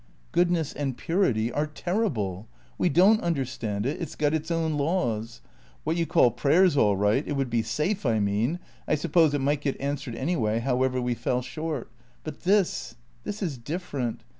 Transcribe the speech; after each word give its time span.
"Goodness 0.31 0.73
and 0.73 0.97
purity 0.97 1.51
are 1.51 1.67
terrible. 1.67 2.47
We 2.79 2.89
don't 2.89 3.21
understand 3.21 3.85
it. 3.85 4.01
It's 4.01 4.15
got 4.15 4.33
its 4.33 4.49
own 4.49 4.73
laws. 4.75 5.41
What 5.83 5.95
you 5.95 6.07
call 6.07 6.31
prayer's 6.31 6.75
all 6.75 6.97
right 6.97 7.23
it 7.27 7.33
would 7.33 7.51
be 7.51 7.61
safe, 7.61 8.03
I 8.03 8.19
mean 8.19 8.57
I 8.87 8.95
suppose 8.95 9.35
it 9.35 9.41
might 9.41 9.61
get 9.61 9.79
answered 9.79 10.15
anyway, 10.15 10.57
however 10.57 10.99
we 10.99 11.13
fell 11.13 11.43
short. 11.43 11.87
But 12.23 12.45
this 12.45 12.95
this 13.25 13.43
is 13.43 13.59
different. 13.59 14.23